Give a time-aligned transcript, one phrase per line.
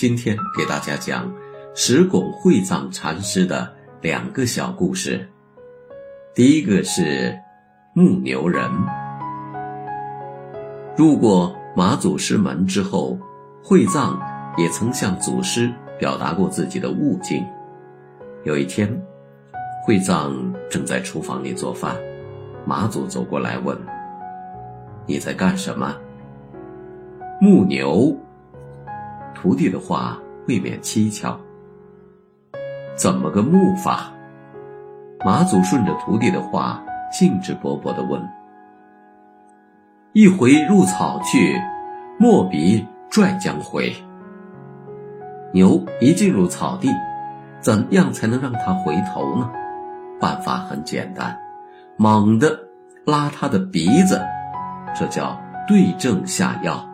[0.00, 1.28] 今天给大家讲
[1.74, 5.28] 石拱会藏禅师的两个小故事。
[6.32, 7.36] 第一个是
[7.94, 8.62] 牧牛人。
[10.96, 13.18] 入过马祖师门之后，
[13.60, 14.22] 会藏
[14.56, 17.44] 也曾向祖师表达过自己的悟境。
[18.44, 18.88] 有一天，
[19.84, 21.96] 会藏正在厨房里做饭，
[22.64, 23.76] 马祖走过来问
[25.06, 25.92] ：“你在干什么？”
[27.42, 28.16] 牧牛。
[29.40, 31.38] 徒弟的话未免蹊跷。
[32.96, 34.12] 怎么个木法？
[35.24, 38.20] 马祖顺着徒弟的话，兴致勃勃地问
[40.12, 41.56] ：“一回入草去，
[42.18, 43.94] 莫比拽将回。
[45.52, 46.88] 牛一进入草地，
[47.60, 49.48] 怎样才能让它回头呢？
[50.18, 51.38] 办法很简单，
[51.96, 52.58] 猛地
[53.04, 54.20] 拉它的鼻子，
[54.96, 56.84] 这叫对症下药。”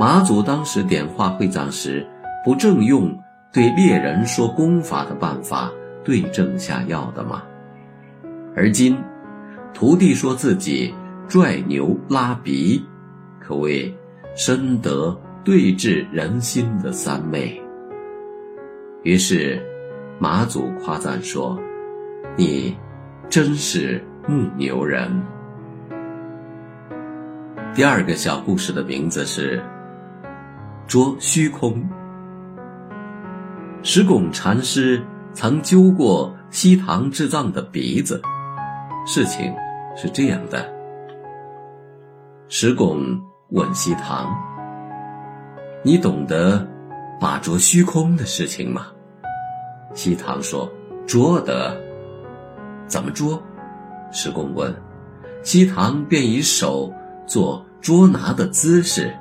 [0.00, 2.06] 马祖当时点化会藏时，
[2.44, 3.12] 不正用
[3.52, 5.72] 对猎人说功法的办法
[6.04, 7.42] 对症下药的吗？
[8.54, 8.96] 而今，
[9.74, 10.94] 徒弟说自己
[11.26, 12.80] 拽牛拉鼻，
[13.40, 13.92] 可谓
[14.36, 17.60] 深得对治人心的三昧。
[19.02, 19.60] 于是，
[20.20, 21.58] 马祖夸赞说
[22.38, 22.76] ：“你
[23.28, 25.10] 真是牧牛人。”
[27.74, 29.60] 第二个小故事的名字是。
[30.88, 31.86] 捉虚空。
[33.82, 35.04] 石拱禅师
[35.34, 38.22] 曾揪过西堂智藏的鼻子，
[39.06, 39.54] 事情
[39.94, 40.66] 是这样的。
[42.48, 44.34] 石拱问西堂
[45.84, 46.66] ：“你懂得
[47.20, 48.86] 把捉虚空的事情吗？”
[49.92, 50.72] 西堂说
[51.06, 51.78] ：“捉得。”
[52.88, 53.42] 怎么捉？
[54.10, 54.74] 石拱问。
[55.42, 56.90] 西堂便以手
[57.26, 59.14] 做捉拿的姿势。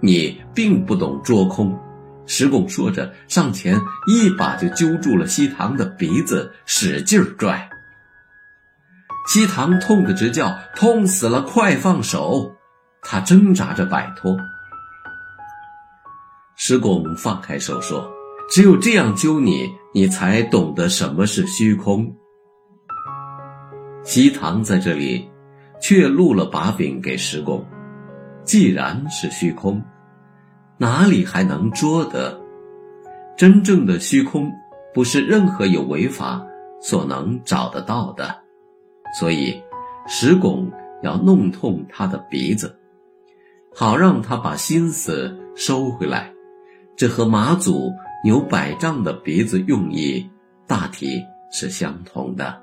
[0.00, 1.78] 你并不懂捉空，
[2.26, 7.68] 石拱说着，上前一把就揪住了西堂的鼻子，使劲拽。
[9.28, 11.42] 西堂痛得直叫：“痛死了！
[11.42, 12.54] 快放手！”
[13.02, 14.36] 他挣扎着摆脱。
[16.56, 18.08] 石拱放开手说
[18.48, 22.14] ：“只有这样揪你，你才懂得什么是虚空。”
[24.04, 25.28] 西堂在这里，
[25.80, 27.66] 却露了把柄给石拱。
[28.46, 29.82] 既然是虚空，
[30.78, 32.40] 哪里还能捉得？
[33.36, 34.50] 真正的虚空，
[34.94, 36.46] 不是任何有为法
[36.80, 38.34] 所能找得到的。
[39.18, 39.60] 所以，
[40.06, 40.70] 石拱
[41.02, 42.78] 要弄痛他的鼻子，
[43.74, 46.32] 好让他把心思收回来。
[46.96, 47.92] 这和马祖
[48.22, 50.30] 牛百丈的鼻子用意
[50.66, 51.20] 大体
[51.50, 52.62] 是相同的。